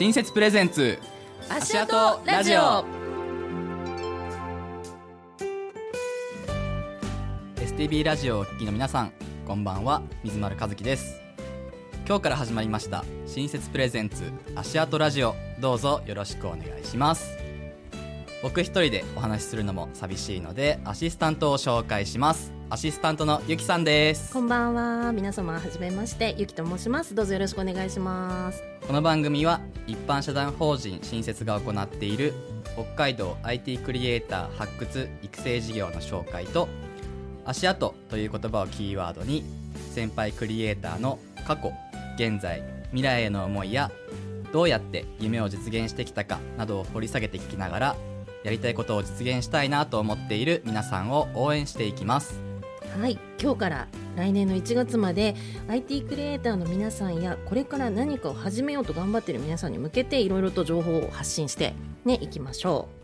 [0.00, 0.98] 新設プレゼンツ
[1.50, 2.86] 足跡ラジオ。
[7.56, 9.12] STB ラジオをお聞きの皆さん
[9.46, 11.20] こんばんは水丸和樹です。
[12.08, 14.22] 今日から始まりました新設プレゼンツ
[14.54, 15.34] 足跡ラジオ。
[15.60, 17.36] どうぞよろしくお願いします。
[18.42, 22.54] 僕一人でお話しするのも寂しいのでアシスタントを紹介します。
[22.70, 24.32] アシスタントのゆきさんです。
[24.32, 25.12] こんばんは。
[25.12, 26.34] 皆様はじめまして。
[26.38, 27.14] ゆきと申します。
[27.14, 32.34] どうぞよろしくお願いしますこの番組は一般社団法人新設が行っている
[32.74, 36.68] 北海道 IT クリエイター発掘育成事業の紹介と
[37.44, 39.44] 足跡という言葉をキーワードに
[39.94, 41.72] 先輩クリエイターの過去
[42.16, 43.90] 現在未来への思いや
[44.52, 47.96] どうやって夢を実現してきたかなどを掘り下げて聞きながら
[48.42, 52.49] やりたいことを実現したいなと思っている皆さんを応援していきます。
[52.98, 55.34] はい今日から来年の1月まで
[55.68, 61.74] IT クリエイターの皆さんやこれから何かを始めようと頑張っている皆さんに向けていろいろと情報を発信して
[62.04, 63.00] ねいきましょう。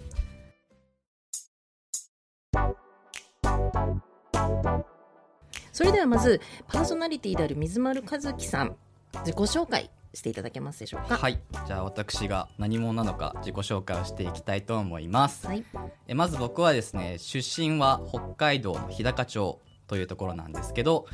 [5.72, 8.76] それではまずパーソナリティである水丸和樹さん
[9.20, 11.16] 自己紹介していただけますでしょうか？
[11.16, 15.64] はいじゃあ私が何者なのか自己紹介をしていきたいと思います、はい。
[16.08, 21.06] えまず僕はですね出身は北海道の日高町というところなんですけど、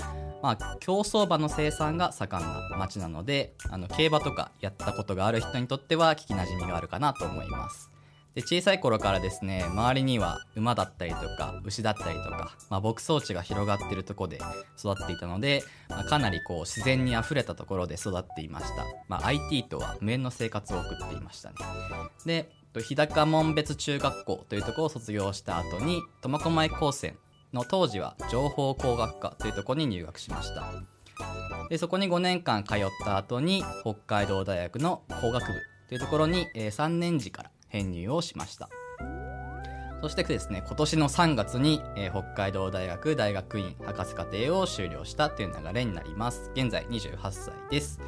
[0.43, 7.93] まあ、競走馬の生産が盛んな町なのであの競馬とかやったことがある人にとっては聞きなじみがあるかなと思います。
[8.35, 14.41] で小さい頃からですね周りには馬だったりとか牛だったりとか、まあ、牧草地が広がっているところで
[14.79, 21.57] 育っていたので、まあかなりこう自然にあふれたところで育っていました、まあ、IT とは無縁の生活を送っていましたね。
[22.25, 27.19] で日高門別中学校というところを卒業した後に苫小牧高専
[27.53, 30.65] の当時は情報工学科というところに入学しました。
[31.69, 35.53] でそこに5年間通った後に北海道大学の工学部
[35.89, 38.69] というところに、え3年時から編入をしました。
[40.01, 46.51] そしてですね今年の3月に、え北海道大学大学院博士課程を修了したという流れになります。
[46.55, 48.01] 現在28歳です、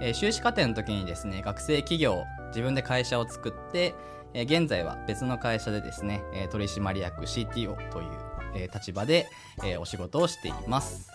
[0.00, 3.94] え修士課程の時にですね学生企業自分で会社を作って、
[4.34, 9.28] え現在は別の会社でですね、え取締役 CTO という、えー立場で、
[9.64, 11.10] えーお仕事をしています。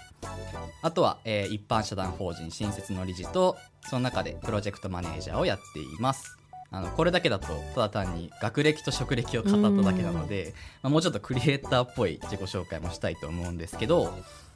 [0.81, 3.57] あとは、えー一般社団法人新設の理事と
[3.87, 6.37] その中でプロジェクトマネージャーをやっています。
[6.71, 14.13] あのこれだけだとただ単に学歴と職歴を語っただけなので、まあ、もうちょっとクリエイターっぽい自己紹介もしたいと思うんですけど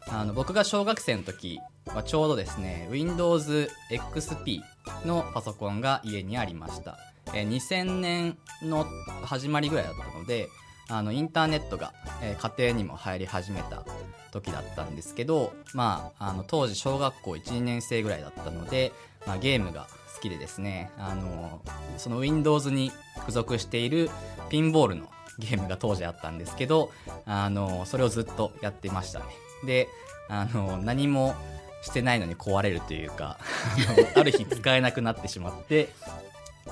[0.07, 4.59] あの僕が小学生の時はちょうどですね Windows XP
[5.05, 6.97] のパソコンが家にありました、
[7.27, 8.85] えー2000年の
[9.23, 10.49] 始まりぐらいだったので
[10.89, 13.83] あのインターネットが、えー家庭にも入り始めた
[14.31, 18.91] 時だったんですけど、まあ、あの当時小学校12年生ぐらいだったので、
[19.25, 21.61] まあ、ゲームが好きでですねあの
[21.97, 24.09] その Windows に付属している
[24.49, 26.91] ピンボールのゲームが当時あったんですけど
[27.25, 29.25] あのそれをずっとやってましたね。
[29.65, 29.87] で
[30.29, 31.35] あの何も
[31.81, 33.37] してないのに壊れるというか
[33.87, 35.89] あのある日使えなくなってしまって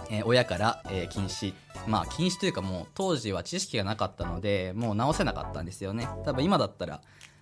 [0.10, 1.54] えー親から、えー禁止。
[1.88, 6.08] まあ禁止というかもう当時は知識がなかったのでもう直せなかったんですよね。
[6.26, 7.02] 多分今だったら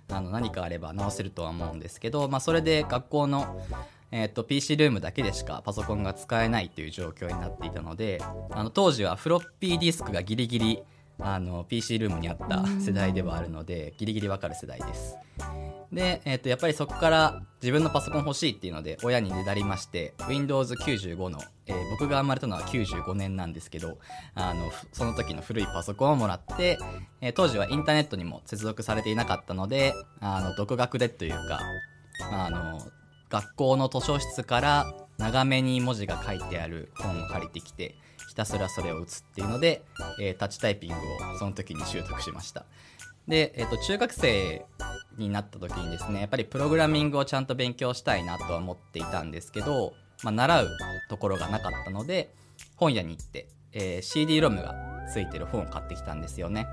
[0.09, 3.59] あの何かあれば直せるとは思うんですけど、まあ、それで学校の、
[4.11, 8.21] えー、と PC ルームだけでしかパソコンが使えないという状況になっていたので
[8.51, 10.83] あの当時はフロッピーディスクがギリギリ
[11.19, 15.15] あの PC ルームにあった世代ではあるのでギリギリわかる世代です。
[15.91, 23.97] で、えー、とやっぱりそこから自分のパソコン欲しいっていうので親にねだりまして Windows95 の、えー僕が生まれたのは95年なんですけど
[24.33, 26.77] あのふその時の古いパソコンをもらって、
[27.21, 31.59] えー当時はインターネットにも接続されていなかったのであの独学でというか
[32.31, 32.79] あの
[33.29, 37.95] 学校の図書室から長めに文字が書いてある本を借りてきて
[38.35, 39.85] ひたすらそれを打つっていうので、
[40.19, 42.65] えータッチタイピングをその時に習得しました。
[43.29, 44.65] で、えー、と中学生
[45.17, 50.69] になった時にですねやっぱりプログラミングをちゃんと勉強したいなとは思っていたんですけど、まあ、習う
[51.09, 52.35] ところがなかったので
[52.75, 54.75] 本屋に行って、えー CD ロムが
[55.09, 56.67] ついてる本を買ってきたんですよね。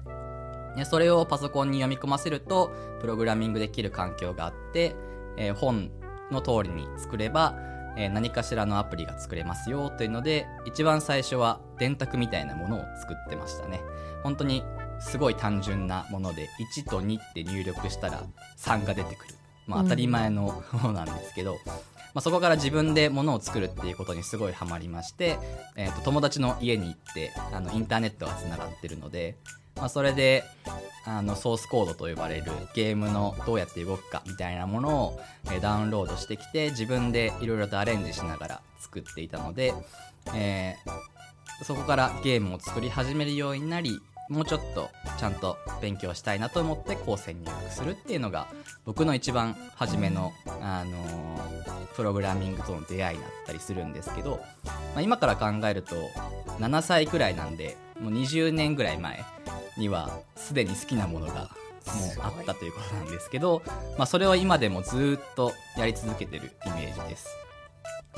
[0.77, 4.97] でそれをパソコンに読み込ませるとプログラミングできる環境があって、
[5.37, 5.93] えー本
[6.33, 7.55] の通りに作れば、
[7.97, 13.81] えー何かしらのアプリが作れますよというので一番最初は電卓みたいなものを作ってましたね。
[14.23, 14.63] 本当に
[15.01, 18.23] すごい単純なもので1と2って入力したら
[18.57, 19.35] 3が出てくる、
[19.67, 21.73] まあ、当たり前のものなんですけど、ま
[22.17, 25.39] あ、そこから自分で物を作るっていうことにすごいハマりまして、
[25.77, 29.37] えーと友達の家に行ってあのインターネットがつながってるので
[29.77, 30.45] まあ、それで
[31.05, 35.21] あのソースコードと呼ばれるゲームのどうやって動くかみたいなものを、
[35.51, 39.75] えダウンロードしてきて自分でいろいろとアレンジしながら作っていたので、
[40.35, 41.13] えー
[41.65, 48.49] そこからゲームを作り始めるようになりもうちょっとちゃんと勉強したいなと思って高専入学するっていうのが
[48.85, 55.95] 僕の一番初めの、あのープログラミングとの出会いだったりするんですけど、まあ、今から考えると
[56.59, 59.25] 7歳くらいなんでもう20年ぐらい前
[59.79, 61.49] にはすでに好きなものがもう
[62.21, 63.63] あったということなんですけど、
[63.97, 67.29] まあ、それを今でもずっとやり続けてるイメージです。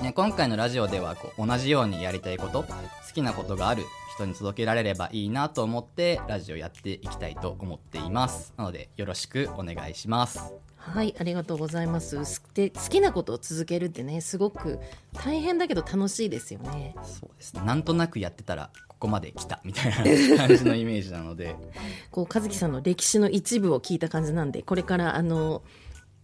[0.02, 2.68] ね、今回のラジオではこう同じようにやりたいこと好
[3.14, 3.84] きなことがある
[4.14, 10.52] 人に届けられればいいなと思ってラジオやっていきたいと思っていますなのでよろしくお願いします
[10.92, 12.22] はい、ありがとうございます。
[12.24, 14.78] すで好きなことを続けるってね、すごく
[15.14, 16.94] 大変だけど楽しいですよね。
[17.02, 21.56] そうですねなんとなくやってたらここまで来たみたいな感じのイメージなので
[22.12, 25.62] こう和樹さんの歴史の一部を聞いた感じなんで、これからあの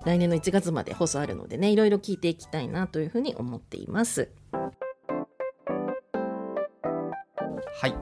[0.05, 4.29] 来年の1月まで放送あるのでね、いろいろ聞いていきたいなというふうに思っています。
[7.81, 7.95] はい、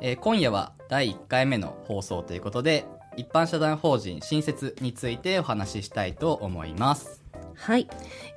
[0.00, 2.86] えー今夜は第1回目の放送ということで
[3.20, 7.22] 一般社団法人新設についてお話ししたいと思います。
[7.54, 7.86] はい、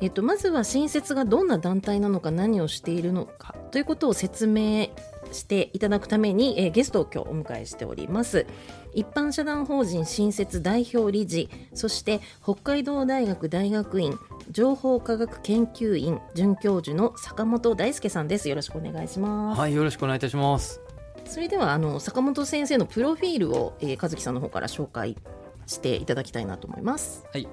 [0.01, 4.89] えっとまずは新設がどんな団体なのか何をしているのかということを説明
[5.31, 8.45] していただくために、えーゲストを今日お迎えしております。
[8.93, 14.19] 一般社団法人新設代表理事そして北海道大学大学院
[14.51, 18.49] 情報科学研究院准教授の坂本大輔さんです。
[18.49, 20.81] よろしくお願いします、はい、よろしくお願いいたします。
[21.25, 25.17] それではあの坂本先生のプロフィールを、えー、和樹さんの方から紹介
[25.65, 27.25] していただきたいなと思います。
[27.31, 27.47] はい、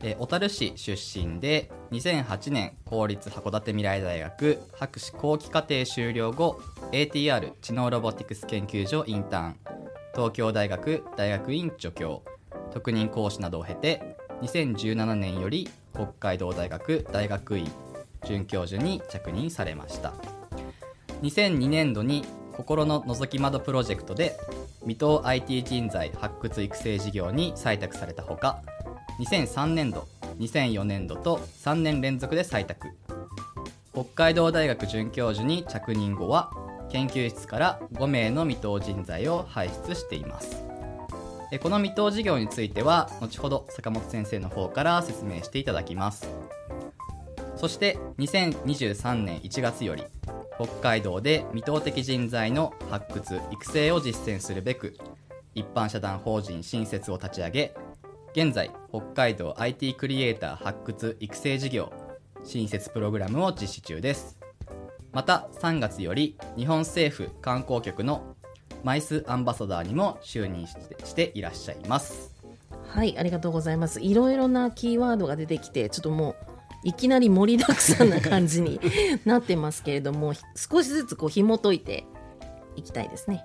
[0.00, 6.60] えー小樽市出身で2008年公立函館未来大学博士後期課程修了後
[6.90, 9.56] ATR 知能ロボティクス研究所インターン。
[10.14, 12.22] 東京大学大学院助教。
[12.72, 17.70] 特任講師などを経て2017年より北海道大学大学院
[18.24, 20.14] 准教授に着任されました。
[21.22, 24.36] 2002年度に心の覗き窓プロジェクトで
[24.80, 28.62] 未踏 IT 人材発掘育成事業に採択されたほか
[29.18, 30.08] 2003年度
[30.38, 32.88] 2004年度と3年連続で採択。
[33.92, 36.50] 北海道大学准教授に着任後は
[36.90, 40.62] 研究室から5名の未踏人材を輩出しています。
[41.62, 46.26] この未踏事業については後ほど坂本先生の方から説明していただきます。
[47.56, 50.04] そして2023年1月より
[50.64, 54.96] 北海道で未踏的人材の発掘育成を実践するべく
[55.56, 57.74] 一般社団法人新設を立ち上げ
[58.32, 61.92] 現在北海道 IT クリエイター発掘育成事業
[62.44, 64.38] 新設プログラムを実施中です
[65.12, 68.36] また3月より日本政府観光局の
[68.84, 72.32] マイスアンバサダーにも就任していらっしゃいます
[72.88, 74.02] はい、ありがとうございます。
[74.02, 76.51] いろいろなキーワードが出てきて、ちょっともう
[76.84, 78.80] いきなり盛りだくさんな感じに
[79.24, 82.04] なってますけれども、少しずつこう紐解いて
[82.76, 83.44] いきたいですね。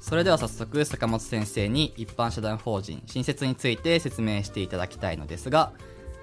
[0.00, 5.72] それでは早速坂本先生に一般社団法人新設について説明していただきたいのですが、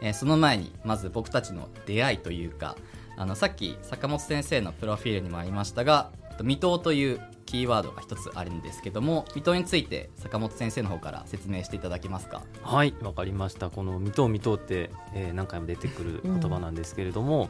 [0.02, 2.76] えーその前にまず僕たちの出会いというか
[3.18, 12.44] あのさっき坂本先生のプロフィールにもありましたが未踏というキーワードが一つあるんですけども未踏について坂本先生の方から説明していただけますか？
[12.62, 13.72] はい、わかりました。
[13.72, 17.50] この未踏未踏って、えー何回も出てくる言葉なんですけれども、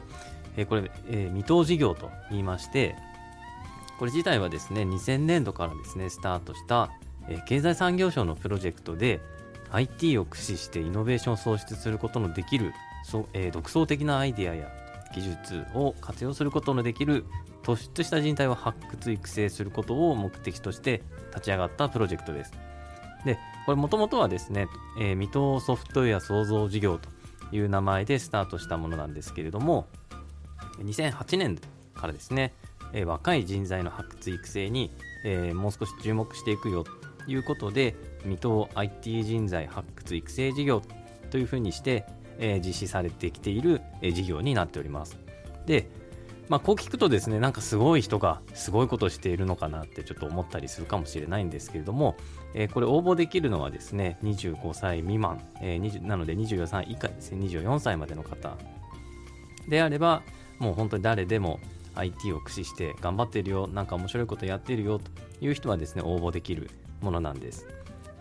[0.56, 2.96] えーこれ、えー未踏事業と言いまして、
[3.98, 6.90] これ自体はですね、2000年度からですね、スタートした、
[7.28, 9.20] えー経済産業省のプロジェクトで
[9.70, 12.72] IT を駆使してイノベーションを創出することのできる、
[13.04, 14.68] そうえー独創的なアイデアや
[15.14, 17.26] 技術を活用することのできる
[17.74, 22.52] 突出した人材を発掘育成することを目的として立ち上がったプロジェクトです。
[23.24, 27.08] でこれもともとはですね、えー未踏ソフトウェア創造事業と
[27.54, 29.86] いう名前でスタートしたものなんですけれども
[30.78, 31.58] 2008年
[31.94, 32.54] からですね、
[32.92, 34.90] えー若い人材の発掘育成に、
[35.24, 36.90] えーもう少し注目していくよと
[37.30, 40.82] いうことで未踏 IT 人材発掘育成事業
[41.30, 42.06] というふうにして、
[42.38, 45.18] えー実施されてきている、えー事業になっております
[45.66, 45.88] で
[46.50, 52.16] まあ、こう聞くとですねなんかすごい人がすごいことをしているのかなってちょっと思ったりするかもしれないんですけれども、
[52.54, 58.56] えーこれ応募できるのはですね25歳未満、えーなので24歳以下ですね24歳までの方
[59.68, 60.24] であれば
[60.58, 61.60] もう本当に誰でも
[61.94, 65.04] IT を駆使して頑張ってるよなんか面白いことやってるよと
[65.40, 66.68] いう人はですね応募できる
[67.00, 67.68] ものなんです。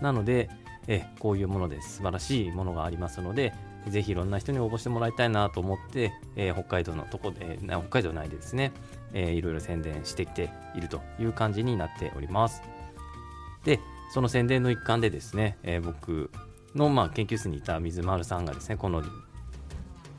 [0.02, 0.52] なので
[0.88, 1.96] えこういうものです。
[1.96, 3.56] 素晴らしいものがありますので
[3.88, 8.72] ぜひいろんな人に応募してもらいたいなと思って、えー北海道のとこで、な北海道内でですね、
[9.14, 12.62] えーいろいろ宣伝してきているという感じになっております。
[13.64, 13.80] で
[14.14, 16.32] その宣伝の一環でですね、えー僕
[16.76, 19.04] のまあ研究室にいた水丸さんがですねこの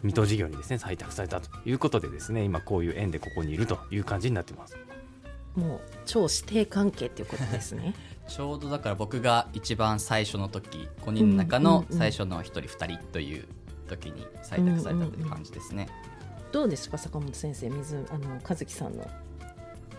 [0.03, 4.77] 水戸事業にですね採択されたということでですね今こういう縁でここにいるという感じになってます。
[5.55, 7.95] もう超指定関係っていうことですね。
[8.29, 13.45] ちょうどだから僕が一番最初の時5人の中のうんうんうん最初の1人2人という
[13.89, 15.89] 時に採択されたという感じですね。
[16.53, 19.09] どうですか坂本先生水あの和樹さんの。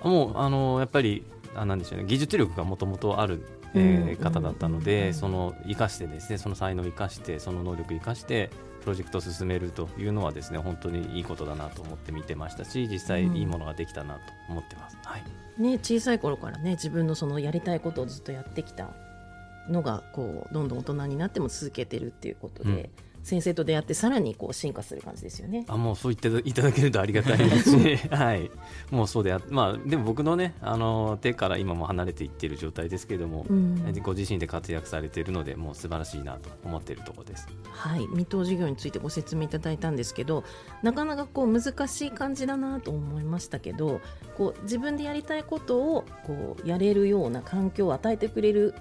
[0.03, 2.05] もうあのやっぱりあなんでしょうね。
[2.05, 5.13] 技術力がもともとある、えーうん方だったのうんうんで、うん。
[5.13, 8.49] その生かしてですねその才能を生かしてその能力を生かして
[8.81, 13.37] プロジェクトを進めるというのはですね本当にいいことだなと思って見てましたし実際うん。
[13.37, 14.97] いいものができたなと思ってます。
[15.03, 15.23] はい。
[15.61, 18.89] ね小さい頃からね自分のそのやりたいことをずっとやってきた
[19.69, 22.89] のがこうどんどん大人になっても続けてるっていうことで、うん
[23.23, 25.65] 先生と出会ってさらにこう進化する感じですよね。
[25.67, 28.49] あもうそう言っていただけるとありがたいですし、 はい、
[28.89, 37.47] もうそうであまあでも僕のねあの手から今も離れていっている状態ですけれども、うんご自身で活躍されているのでもう素晴らしいなと思っているところです。
[37.69, 40.43] はい、未踏事業についてご説明いただいたんですけど
[40.81, 44.01] なかなかこう難しい感じだなと思いましたけど
[44.37, 48.73] こう自分でやりたいことをこうやれるような環境を与えてくれる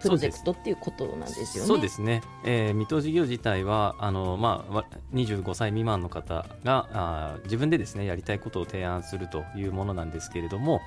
[0.00, 1.68] プロジェクトっていうことなんですよね。
[1.68, 2.02] そうです。
[2.02, 10.80] ね、えー、水戸事業自体はあの、まあ、わ25歳未満の方があー自分でですねやりたいことを提案するというものなんですけれども、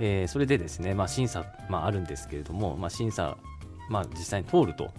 [0.00, 3.36] えーそれでですね、まあ、審査、まあ、あるんですけれども、まあ、審査、
[3.88, 4.92] まあ、実際に通ると、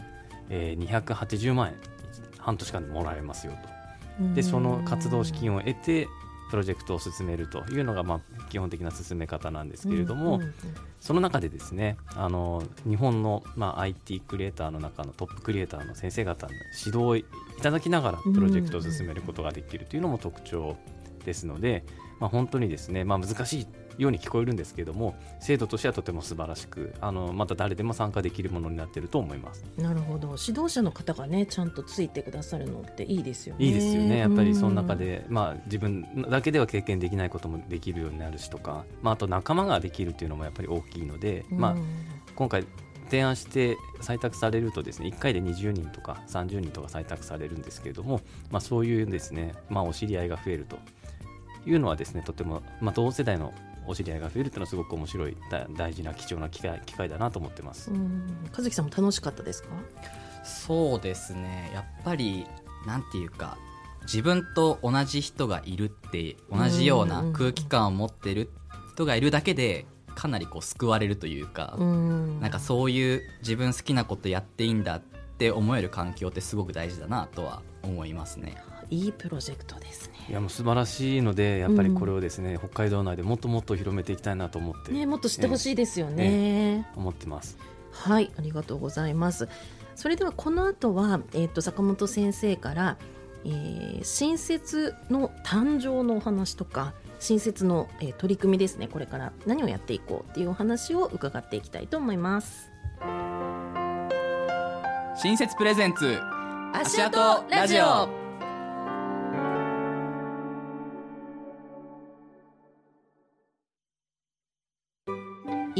[0.49, 1.75] えー、280万円
[2.37, 3.79] 半年間でもらえますよと。
[4.35, 6.07] でその活動資金を得て
[6.49, 10.53] プロジェクトを進めるというのが、まあ、基本的な進め方なんですけれども、うんうんうん。
[10.99, 16.53] その中でですねあの日本の、まあ、IT クリエイターの中のトップクリエイターの先生方の
[16.85, 17.25] 指導をい
[17.61, 20.75] ただきながらプロジェクトを進めることができるというのも特徴
[21.23, 21.83] ですので、
[22.19, 23.67] まあ、本当にですね、まあ、難しい
[23.99, 29.63] ように聞こえるんですけども制度としてはとても素晴らしくあのまた誰でも参加できるものになっていると思います。
[29.77, 33.65] なるほど指導者の方がねちゃんとついてくださるのっていいですよね。
[33.65, 41.75] いいですよね、やっぱりその中うんで、まあ、自分だけでは経験できないこともできるようになるしとか、まあ、あと仲間ができるというのもやっぱり大きいので、まあ、
[42.35, 42.65] 今回
[43.09, 50.77] 提案して採択されるとですね1回で20人とか30人とか採択されるんですけれども、まあ、そういうですね、まあ、お知り合いが増えると
[51.65, 53.53] いうのはですねとても、まあ、同世代の
[53.89, 57.91] お知り合いが増えるというのはすごく面白いだ大事な貴重な機会機会だなと思ってます。
[57.91, 59.69] うん和樹さんも楽しかったですか？
[60.43, 62.46] そうですねやっぱり
[62.86, 63.58] なんていうか
[64.03, 68.50] 自分と同じ人がいるって同じような空気感を持ってる
[68.93, 75.01] 人がいるだけでかなりこう救われるというか、うんなんかそういう自分好きなことやっていいんだっ
[75.38, 78.58] て思える環境ってすごく大事だなとは思いますね。
[78.89, 80.13] いいプロジェクトですね。
[80.29, 86.88] いやもう素晴らしいのでやっぱりこれをですね、北海道内でもっともっと広めていきたいなと思って、ねもっと知ってほしいですよね。
[86.96, 87.58] 思ってます。
[87.91, 89.50] はい、ありがとうございます。
[89.96, 92.98] それではこの後は、えっ、と坂本先生から、
[93.46, 98.88] えー新設の誕生のお話とか新設の、えー取り組みですね。
[98.88, 102.72] これから何をやっていこうっていうお話を伺っていきたいと思います。
[105.22, 106.17] 新設プレゼンツ
[106.74, 107.17] 足跡
[107.50, 108.28] ラジオ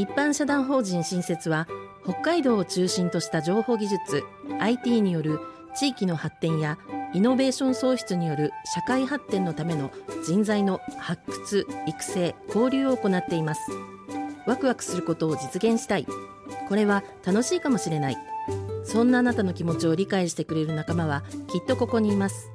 [0.00, 1.68] 一般社団法人新設は
[2.04, 4.24] 北海道を中心とした情報技術
[4.58, 5.40] IT による
[5.76, 6.78] 地域の発展や
[7.12, 9.90] イノベーション創出による社会発展のための
[10.24, 13.60] 人材の発掘育成交流を行っています。
[14.46, 16.06] ワクワクすることを実現したい。
[16.70, 18.16] これは楽しいかもしれない。
[18.84, 22.48] そんなあなたの気持ちを理解してくれる仲間はきっとここにいます。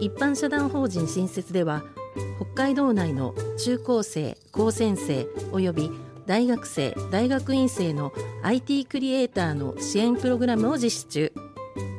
[0.00, 1.84] 一般社団法人新設では
[2.40, 5.90] 北海道内の中高生高専生および
[6.28, 11.32] 大学生大学院生の IT クリエイターの支援プログラムを実施中。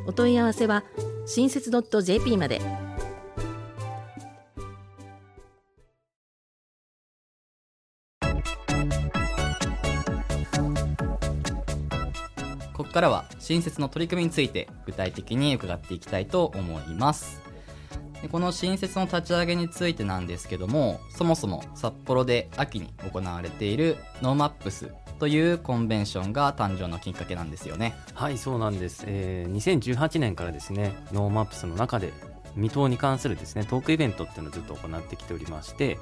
[0.05, 0.83] お問い合わせは
[1.25, 2.61] 新設 .jp まで。
[12.73, 17.48] ここからは新雪の取り組みについて具体的に伺っていきたいと思います。
[18.21, 27.93] でこの新雪の立ち上げについてなんですけどもそもそも札幌で秋に行われている NoMaps というコンベンションが誕生のきっかけなんですよね。
[28.13, 32.13] はいそうなんです、えー2018年からですね NoMaps の中で
[32.55, 35.97] 未踏に関するですねトークイベントっていうのをずっと行ってきておりまして、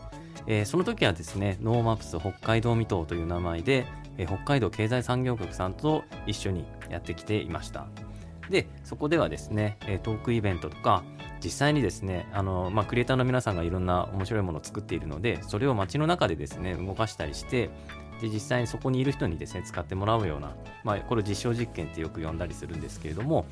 [0.45, 3.85] えーその時はですね NoMaps 北海道未踏という名前で、
[4.17, 7.87] えー北海道経済産業局さんと一緒にやってきていました。
[8.49, 11.03] でそこではですねトークイベントとか
[11.43, 17.69] 実際にですねあの、まあ、クリエイターの皆さんがいろんな面白いものを作っているのでそれを街の中でですね動かしたりして
[18.21, 23.45] で実際にそこにいる人にですね使ってもらうような、まあ、これを実証実験ってよく呼んだりするんですけれども、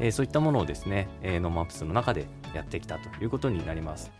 [0.00, 4.10] えー、そういったものをですね、えー、 NoMaps の中でやってきたということになります。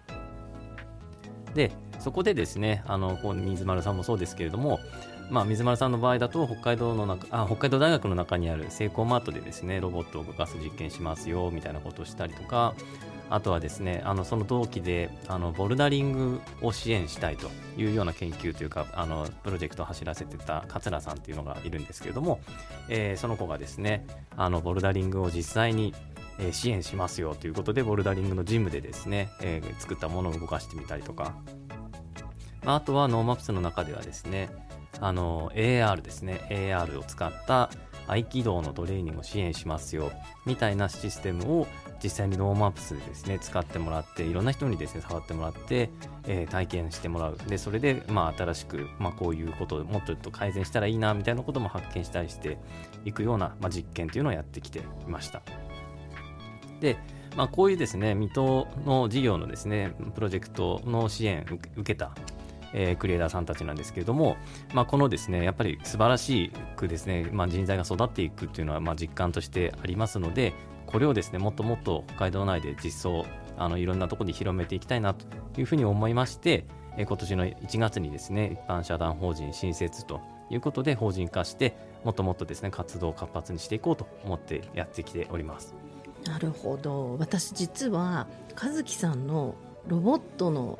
[1.54, 4.78] でそこでですねあのこう水丸さんもそうですけれども、
[5.30, 12.74] まあ、水丸さんの場合だと北海道の中あ北海道大学の中にあるセイコーマートでですねロボットを動かす実験しますよみたいなことをしたりとか
[13.30, 22.40] あとはですねあのその同期であのボルダリングを支援したいというような研究というかあのプロジェクトを走らせてた桂さんっていうのがいるんですけれども、
[22.88, 24.06] えー、その子がですね
[24.36, 25.94] あのボルダリングを実際に
[26.52, 31.34] 支援しますよということでボルダリングのジムでですね、えー、作ったものを動かしてみたりとか、
[32.64, 34.48] まあ、あとは NoMaps の中ではですね
[35.00, 36.46] あの AR ですね。
[36.50, 37.70] AR を使った
[38.08, 40.10] 合気道のトレーニングを支援しますよ。
[40.46, 41.66] みたいなシステムを
[42.02, 43.38] 実際に NoMaps でですね。
[43.38, 45.90] 使ってもらっていろんな人にですね触ってもらって、
[46.26, 47.38] えー、体験してもらう。
[47.46, 52.58] でそれでまあ新しく、まあ、こういうことをもっとっと改善したらいいなみたいなことも発見したりして
[53.04, 55.42] いくような、まあ、実験というのをやってきていました。
[56.80, 56.96] で、
[57.36, 61.44] まあ、こういうですね未踏の事業のですねプロジェクトの支援
[61.76, 62.12] 受けた
[62.72, 64.36] えー、クリエイターさんたちなんですけれども、
[64.74, 70.54] まあ、このですねやっぱり素晴らしくですね、まあ、人材が育っていくっていうのはまあ実感としてありますので、
[70.86, 73.26] これをですねもっともっと北海道内で実装
[73.58, 75.26] あのいろんなところに広めていきたいなと
[75.60, 76.64] いうふうに思いまして、
[76.96, 80.20] え今年の1月にですね一般社団法人新設と
[80.50, 85.74] いうことで法人化してもっともっとですね活動を活発にしていこうと思ってやってきております。
[86.24, 87.16] なるほど。
[87.18, 88.26] 私実は
[88.60, 89.54] 和樹さんの
[89.86, 90.78] ロボットの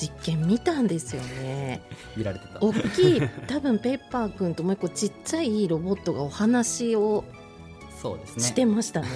[0.00, 1.82] 実験見たんですよね。
[2.16, 2.60] 見られてた。
[2.60, 7.24] 大きい多分ペッパーくんともう一個ちっちゃいロボットがお話を
[8.00, 8.42] そうですね。
[8.44, 9.08] してましたね。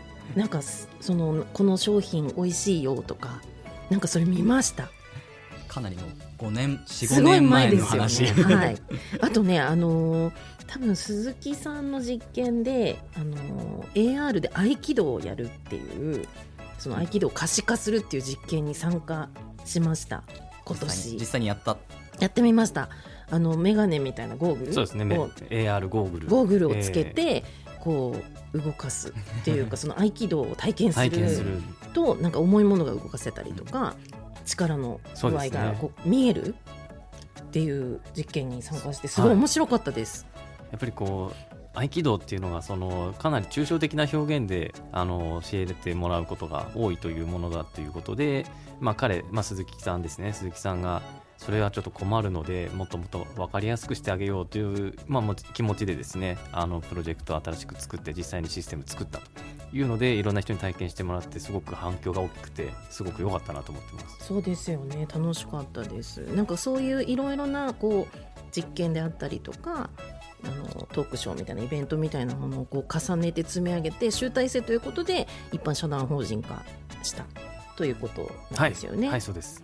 [0.34, 3.42] なんかそのこの商品美味しいよとか
[3.90, 4.88] なんかそれ見ました？
[5.68, 8.76] かなりもう5年45年前の話ですよね、はい、
[9.22, 10.34] あとねあのー、
[10.66, 16.28] 多分鈴木さんの実験で、あのー、AR で合気道をやるっていう
[16.78, 19.30] その合気道を可視化するっていう実験に参加
[19.64, 20.22] しました
[20.64, 21.12] 今年。
[21.14, 21.76] 実際にやった。
[22.20, 22.88] やってみました。
[23.30, 25.04] あの眼鏡みたいなゴーグルそうですね。
[25.04, 26.28] AR ゴーグル。
[26.28, 28.14] ゴーグルをつけて、えーこ
[28.54, 31.60] う動かすっていうか その合気道を体験する
[31.92, 33.96] となんか重いものが動かせたりとか
[34.44, 36.54] 力の具合がこう見える
[37.40, 39.32] っていう実験に参加してすごい。
[39.32, 40.26] 面白かったです。
[40.70, 48.46] やっぱりこう合気道っていうのがそのかなり抽象的な表現であの教えてもらうことが多いというものだということで、
[48.80, 50.32] まあ、彼、まあ、鈴木さんですね。
[50.32, 51.02] 鈴木さんが
[51.38, 59.24] それはちょっと困るのでもっともっと分かりやすくしてあげようという、まあ、気持ちでですねあのプロジェクトを新しく作って実際にシステム作ったと
[59.72, 64.26] いうのでいろんな人に体験してもらってすごく反響が大きくてすごく良かったなと思ってます。
[64.26, 65.06] そうですよね。
[65.12, 66.18] 楽しかったです。
[66.18, 68.18] なんかそういういろいろなこう
[68.52, 69.90] 実験であったりとか
[70.44, 76.62] あのトークショーみたいなイベントみたいなものをこう重ねて積み上げて集大成ということで一般社団法人化
[77.02, 77.24] した
[77.76, 79.02] ということなんですよね。
[79.02, 79.62] はい、はい、そうです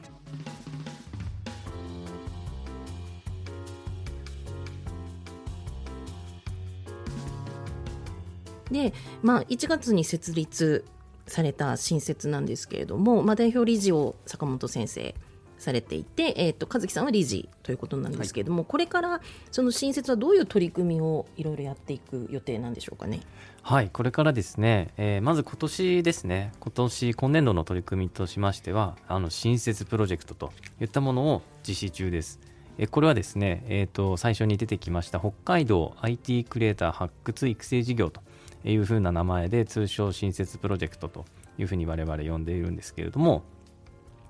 [8.70, 10.84] で、まあ、1月に設立
[11.26, 15.14] された新設なんですけれども、まあ、代表理事を坂本先生
[15.58, 23.20] されていて、えーと、和樹さんは理事ということなんですけれども、はい、これからその新設はどういう取り組みをいろいろやっていく予定なんでしょうかね？
[23.62, 32.40] はいこれからですね、えー、まず今年ですね今年今年度の取り組みとしましてはあの新設プロジェクトといったものを実施中です。
[32.78, 38.20] えこれはですね、えーと、最初に出てきました北海道 IT クリエイター発掘育成事業と
[38.64, 41.24] いうふうな名前で通称新設プロジェクトと
[41.58, 43.42] いうふうに我々呼んでいるんですけれども、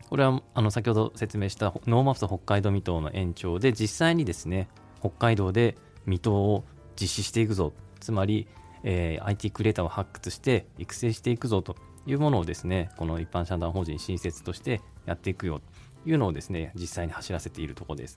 [0.08, 4.68] これはあの先ほど説明した NoMaps 北海道未踏の延長で実際にですね
[5.00, 6.64] 北海道で未踏を
[7.00, 8.48] 実施していくぞつまり、
[8.84, 15.60] えー、IT クリエイターを発掘して育成していくぞというものをですねこの一般社団法人新雪としてやっていくよ
[16.04, 18.16] というのをですね実際に走らせているところです。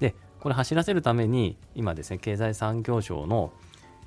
[0.00, 3.52] でこれ走らせるために今ですね経済産業省の、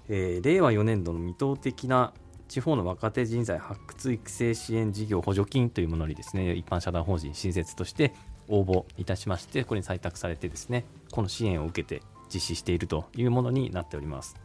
[0.10, 2.14] えー、令和4年度の未踏的な
[2.48, 8.14] 地方の若手人材発掘育成支援事業補助金というものにですね一般社団法人新設として
[8.48, 12.02] 応募いたしましてこれに採択されてですねこの支援を受けて
[12.34, 14.36] 実施しているというものになっております。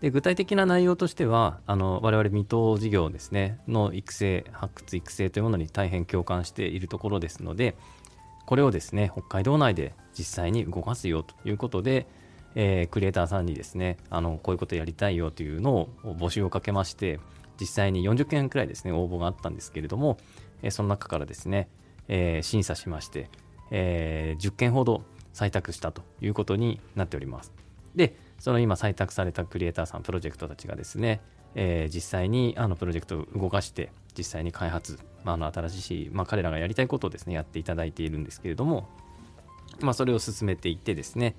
[0.00, 7.76] で具体的な内容としてはあの我々未踏事業ですねの育成発掘育成というものに大変共感しているところですので
[8.46, 12.06] これをですね北海道内で実際に動かすよということで
[12.54, 17.20] えー、クリエイターさんにですねあのこういうことやりたいよというのを募集をかけまして
[17.60, 20.18] 実際に40件くらいですね応募があったんですけれども、
[20.62, 21.68] えー、その中からですね、
[22.08, 23.28] えー、審査しまして、
[23.70, 25.02] えー、10件ほど、
[25.34, 27.52] 採択したということになっております。
[27.94, 31.20] でその今採択されたクリエイターさんプロジェクトたちがですね、
[31.54, 38.88] えー、実際にあのプロジェクトを動かして実際に開発、まあ、の新しい、まあ、彼らがやりたいことをですねやっていただいているんですけれども、
[39.80, 41.36] まあ、それを進めていってですね、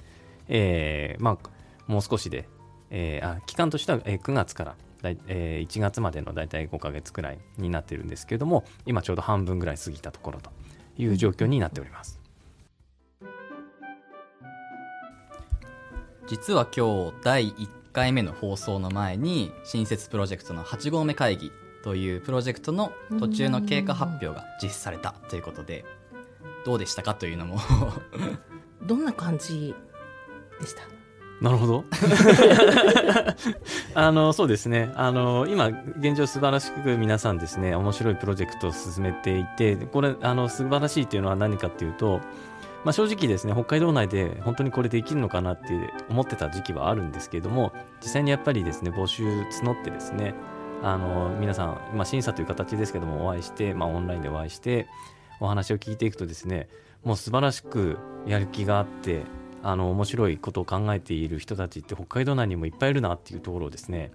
[0.48, 1.50] えーまあ、
[1.88, 2.48] もう少しで、
[2.90, 10.52] えー、あ期間としては9月からえー、1月までの大体5ヶ月くらいになってるんですけれども今ちょうど半分ぐらい過ぎたところと
[10.98, 12.20] いう状況になっております。
[16.28, 21.52] 実は今日第1回目の放送の前に新設プロジェクトの8合目会議
[21.84, 25.84] というプロジェクトの途中の経過発表が実施されたということで
[26.64, 27.60] どうでしたかというのも
[28.88, 29.76] どんな感じ
[30.62, 30.84] でした。
[31.42, 31.86] なるほど。
[33.96, 34.92] あのそうですね。
[34.96, 42.22] あの今現状素晴らしく皆さんですね面白いプロジェクトを進めていてこれあの素晴らしいというのは何かっていうと
[42.84, 50.34] まあ、正直ですね北海道内で本当にこれできるのかなって思ってた時期はあるんですけれども実際にやっぱりですね募集募ってですね
[50.82, 54.88] あの皆さん、まあ、審査という形ですけどもお会いして、まあ、オンラインでお会いして
[55.40, 56.70] お話を聞いていくとですね
[57.04, 59.24] もう素晴らしくやる気があって
[59.64, 64.12] あの面白いことを考えている人たちって北海道内にもいっぱいいるなっていうところをですね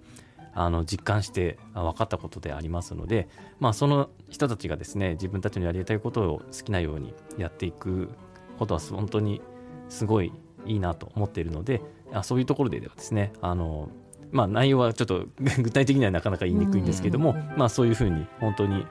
[0.53, 3.29] あの実感して分かったことでありますので、
[3.59, 8.09] まあ、その人たちがですね自分たちのやりたいことを好きなようにやっていく
[8.57, 9.41] ことは本当に
[9.87, 10.33] すごい
[10.65, 11.81] いいなと思っているので
[12.11, 13.89] あそういうところではですねあの、
[14.31, 15.27] まあ、内容はちょっと
[15.61, 18.85] 具体的にはなかなか言いにくいんですけども、まあ、そういうふうに本当に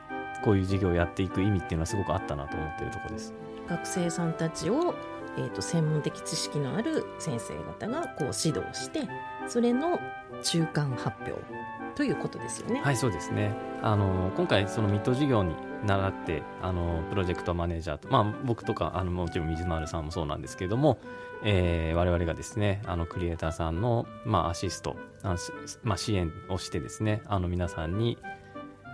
[0.45, 3.35] こういう授業をやっていく意味っていうのはすごくあったなと思っているところです。
[3.69, 4.95] 学生さんたちを
[5.39, 9.09] えーと、専門的知識のある先生方がこう指導して
[9.47, 9.99] それの
[10.43, 11.35] 中間発表
[11.95, 12.81] ということですよね。
[12.83, 20.99] はいそうですねあの今回そのミッド事業に習ってあのプロジェクトマネージャーと、まあ、僕とかあのもちろん水丸さんもそうなんですけれども、
[21.43, 25.37] えー、我々がですねあのクリエイターさんの、まあ、アシストあ
[25.83, 28.19] まあ、支援をしてですねあの皆さんに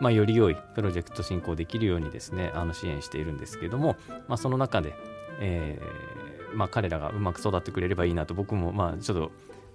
[0.00, 4.94] まあ、より良いプロジェクト進行できるようにですねあの支援しているんですけれども、まあ、その中で、
[5.38, 6.21] えー
[6.54, 9.32] まあ、彼らがうまく育ってくれればいいなと僕もまあちょっと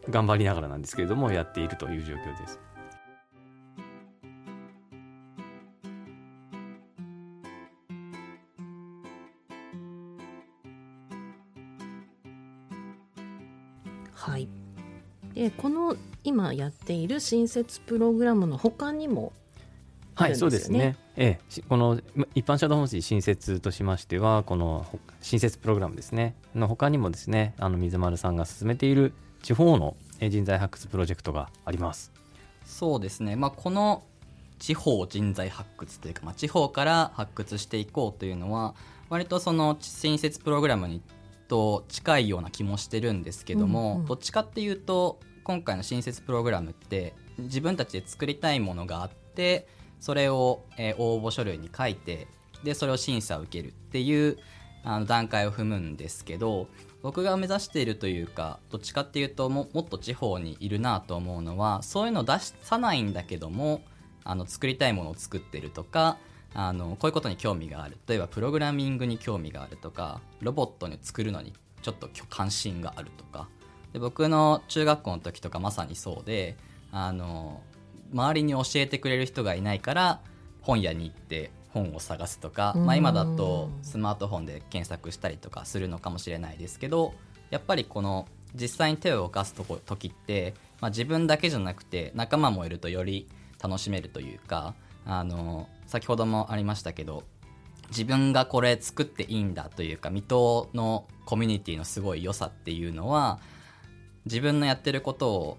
[0.10, 2.60] 頑張りながらなんですけれどもやっているという状況です。
[14.13, 14.50] はい
[15.36, 19.32] でこの今やっている新設プログラムの他にも
[20.18, 20.98] はい、そうですね。
[21.16, 22.00] ええ、この
[22.34, 24.86] 一般社団法人新設としましては、この
[25.22, 32.12] 新設プログラムですね、の他にもですね、あの水丸さんが進めている地方の人材発掘プロジェクトがあります。
[32.66, 33.36] そうですね。
[33.36, 34.04] まあこの
[34.60, 38.74] 地方人材発掘というか、まあ、地方から発掘していこうというのは
[39.10, 41.02] 割とその新設プログラムに
[41.48, 49.68] と近いような気もしてるんですけども、うんうん、どっちかっていうと今回の新設プログラムって自分たちで作りたいものがあって
[50.00, 52.28] それを、えー、応募書類に書いて
[52.64, 54.38] でそれを審査を受けるっていう
[54.84, 56.68] あの段階を踏むんですけど
[57.02, 63.82] 僕が目指しているというかどっちかっていうとももっと地方にいるなと思うのはそういうのを出さないんだけども
[64.24, 66.18] あの作りたいものを作ってるとか
[66.54, 67.98] あのこういうことに興味がある。
[68.08, 73.48] 例えばプログラミングに興味があるとかロボットに作るのにちょっと関心があるとか。
[73.94, 76.58] で僕の中学校の時とかまさにそうで
[76.92, 77.62] あの
[78.12, 80.20] 周りに教えてくれる人がいないから
[80.62, 87.13] 本屋に行って本を探すとか、まあ、今だとスマートフォンで検索したりとかするのかもしれないですけど
[87.50, 93.28] やっぱりこの実際に手を動かすとこ時って、まあ、自分だけじゃなくて仲間もいるとより
[93.62, 94.74] 楽しめるというか
[95.06, 97.24] あの先ほどもありましたけど
[97.89, 103.39] 自分がこれ作っていいんだというか水戸のコミュニティのすごい良さっていうのは
[104.26, 105.58] 自分のやってることを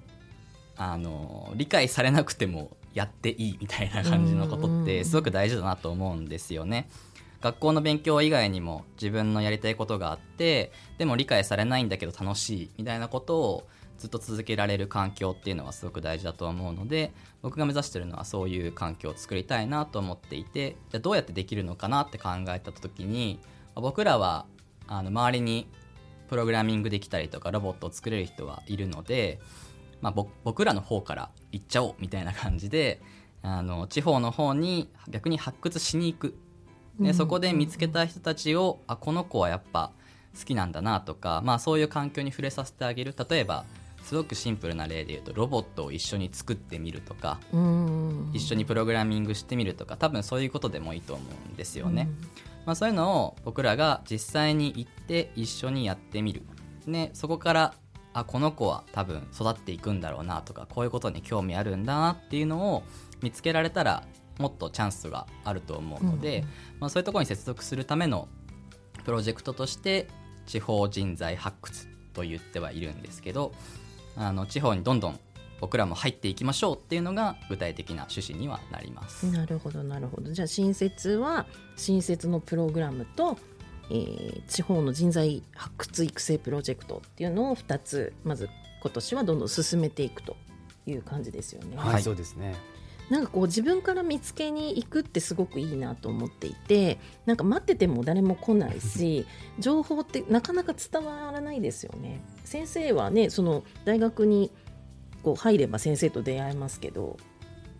[0.78, 6.88] あの理解されなくてもやっていいみたいな感じのことってすごく大事だなと思うんですよね。
[7.40, 17.12] 学校の勉強以外にも自分のやりたいことがあってでも理解されないんだけど楽しいみたいなことをずっと続けられる環境っていうのはすごく大事だと思うので
[17.42, 23.38] 僕が目指してるのはそういう環境を作りたいなと思っていてじゃあどうやってできるのかなって考えた時に
[23.74, 24.46] 僕らは
[24.88, 25.68] あの周りに
[26.28, 29.38] プログラミングできたりとかロボットを作れる人はいるので
[30.00, 33.00] まあ、僕らの方から行っちゃおうみたいな感じで
[33.42, 36.38] あの地方の方に逆に発掘しに行く。
[37.00, 39.92] でそこで見つけた人たちをあこの子はやっぱ
[40.36, 43.14] 好きなんだなとか、まあ、そういう環境に触れさせてあげる。
[43.30, 43.64] 例えば
[44.02, 47.38] すごくシンプルな例で言うとロボットを一緒に作ってみるとか
[48.32, 52.08] 一緒にプログラミングしてみるとか多分そういうことでもいいと思うんですよね。
[52.64, 56.42] まあ、そういうのを僕らが実際に行って一緒にやってみる。
[56.86, 57.74] でそこから
[58.20, 62.82] あこの子は多分育っていくんだろうなとかこういうことに興味あるんだなっていうのを
[63.22, 64.04] 見つけられたら
[64.38, 66.44] もっとチャンスがあると思うので、
[66.78, 68.28] まあ、そういうところに接続するための
[69.04, 70.08] プロジェクトとして
[70.46, 73.52] 地方人材発掘と言ってはいるんですけど
[74.16, 75.20] あの地方にどんどん
[75.60, 79.26] 僕らも入っていきましょうっていうのが具体的な趣旨にはなります。
[79.26, 83.36] なるほどなるほどじゃあ新設は新設のプログラムと、
[83.90, 88.48] えー地方の人材発掘育成プロジェクトっていうのを2つまず
[88.82, 90.36] 今年はどんどん進めていくと
[90.86, 91.76] いう感じですよね。
[91.76, 92.56] はい、はいそうですね
[93.10, 99.26] なんかこう自分から見つけに行くってすごくいいなと思っていてなんか待ってても誰も来ないし
[99.58, 102.20] 情報ってなかなか伝わらないですよね。
[102.44, 104.50] 先生はねその大学に
[105.22, 107.16] こう入れば先生と出会えますけど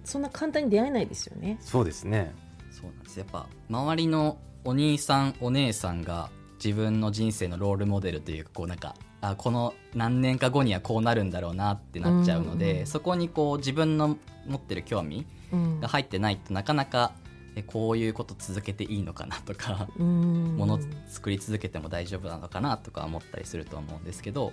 [0.04, 1.58] そんな簡単に出会えないですよね。
[1.60, 2.34] そうですね
[2.70, 6.30] そうなんですやっぱ周りのお兄さんお姉さんが
[6.62, 12.78] 自分の人生のロールモデルというかこうなんかあこの何年か後にはこうなるんだろうなってなっちゃうので、うん。
[12.80, 14.16] うんそこにこう自分の
[14.46, 15.80] 持ってる興味うん。
[15.80, 17.12] が入ってないとなかなか
[17.56, 20.56] えこういうこと続けていいのかなとか、うん。
[20.56, 24.52] もの作り続けても大丈夫なのかなとか思ったりすると思うんですけど、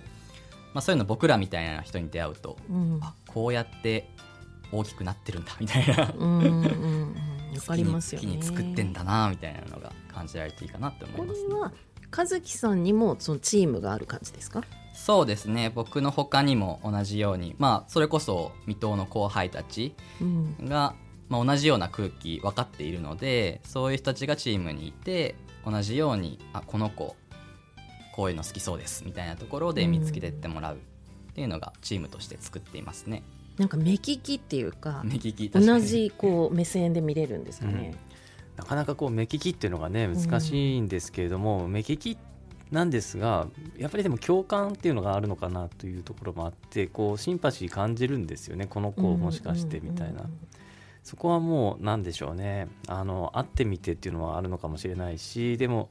[0.74, 2.98] まあ、そういうの僕らみたいな人に出会うとうん。
[3.02, 4.08] あこうやって
[4.72, 6.12] 大きくなってるんだみたいな。
[6.16, 7.16] うんうんうん。
[7.60, 11.72] 好きに好きに作ってんだなみたいなのが感じられていいかなって思こいます、ね、れは
[12.16, 14.62] 和樹さんにもそのチームがある感じですか？
[14.94, 20.94] そうですね僕の他にも同じようにまあそれこそ水戸の後輩たちうんが、
[21.28, 25.34] まあ、同じような空気分かっているのでそういう人たちがチームにいて
[25.66, 27.16] 同じようにあこの子
[28.14, 30.78] こういうの好きそうですみたいなところで見つけてってもらうっ
[31.34, 33.22] ていうのがチームとして作っていますね。
[33.58, 37.94] なんか目利きっていうか目利き同じこう目線で見れるんですかね。
[38.56, 42.16] なかなかこう目利きっていうのがね難しいんですけれども、目利き
[42.70, 43.46] なんですが
[43.78, 50.22] やっぱりでも共感っていうのがあるのかなというところもあってこうシンパシー感じるんですよねこの子もしかしてみたいな、
[51.02, 52.68] そこはもう何でしょうね。
[52.88, 55.90] あの会ってみてっていうのはあるのかもしれないしでも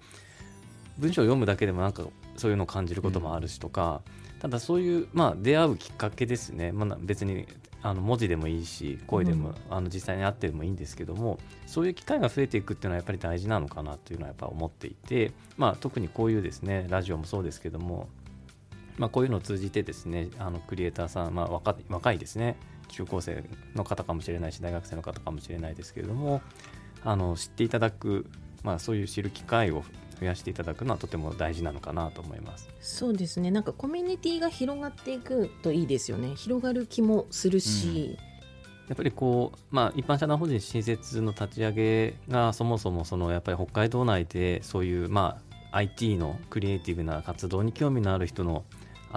[0.97, 2.03] 文章を読むだけでもなんか
[2.37, 4.01] そういうのを感じることもあるしとか、
[4.45, 7.47] ただそういう、まあ、出会うきっかけですね、まあ、別に
[7.81, 18.07] あの文字でもいいし声でも、あの実際に会ってもいいんですけどもそういう機会が増えていくっていうのはやっぱり大事なのかなというのはやっぱ思っていて、まあ、特にこういうですねラジオもそうですけども、
[18.99, 22.55] まあ、こういうのを通じてですねあのクリエイターさん、まあ、若若いですね。
[22.89, 26.43] 中高生の方かもしれないし大学生の方かもしれないですけれども
[27.03, 28.27] あの知っていただく、
[28.63, 29.83] まあ、そういう知る機会を
[30.19, 32.69] 増やしていただくのはとても大事なのかなと思います。
[32.79, 38.17] そうですねなんかコミュニティが広がっていくといいですよね広がる気もするし、
[38.87, 45.39] やっぱりこう、まあ、一般社団法人新設の立ち上げがそもそもそのやっぱり北海道内でそういう、ま
[45.71, 48.63] あ、IT のクリエイティブな活動に興味のある人の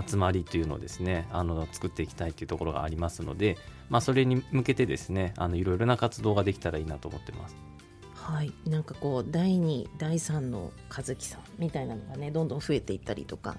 [0.07, 3.59] 集まりというのをですねあの作っていきたいというところがありますので、
[3.91, 7.57] まあ、それに向けてですねあのいろいろな活動ができたらいいなと思ってます。
[8.31, 8.53] はい。
[8.67, 13.57] なんかこう第2第3の和樹さんみたいなのがねどんどん増えていったりとか。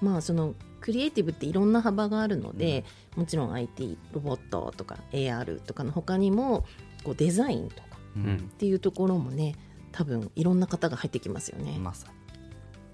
[0.00, 6.64] まあそのクリエイティブっていろんな幅があるので、もちろん IT ロボットとか AR とかの他にも
[7.04, 7.82] こうデザインとか
[8.16, 8.24] うん。
[8.24, 9.54] うんっていうところもね
[9.92, 11.78] 多分いろんな方が入ってきますよね。
[11.78, 12.14] まさに。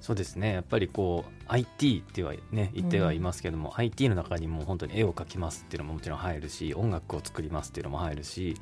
[0.00, 0.52] そうですね。
[0.52, 8.56] やっぱりこう IT ってはね言ってはいますけども、IT の中にも本当に絵を描きますっていうのももちろん入るし音楽を作りますっていうのも入るし、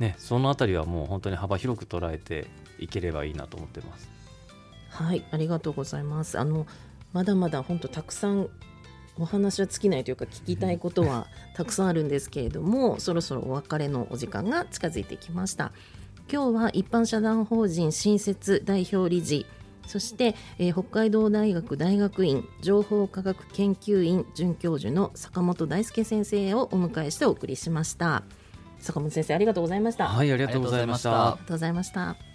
[0.00, 4.08] ね、そのあたりはもう本当に幅広く捉えていければいいなと思ってます。
[4.88, 6.38] はい、ありがとうございます。
[6.38, 6.66] あの
[7.12, 8.48] まだまだ本当たくさん
[9.18, 15.72] お話は尽きないというか聞きたいことは たくさんあるんですけれども、そろそろお別れのお時間が近づいてきました。
[16.32, 19.46] 今日は一般社団法人新設代表理事
[19.88, 28.22] そして、えー北海道大学大学院情報科学研究院准教授の坂本大輔先生をお迎えしてお送りしました
[28.80, 31.10] 坂本先生ありがとうございました、はい、ありがとうございました。
[31.10, 32.00] ありがとうございました。
[32.00, 32.29] ありがとうございました